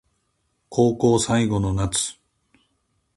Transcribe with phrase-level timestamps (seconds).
[0.69, 2.17] 高校最後の夏